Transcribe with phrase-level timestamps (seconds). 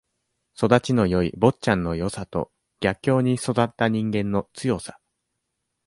[0.57, 4.99] 育ちのよい坊ちゃんのよさと、逆境に育った人間の強さ。